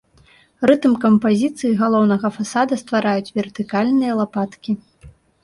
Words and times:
Рытм 0.69 0.93
кампазіцыі 1.03 1.73
галоўнага 1.81 2.27
фасада 2.39 2.73
ствараюць 2.83 3.33
вертыкальныя 3.37 4.19
лапаткі. 4.23 4.71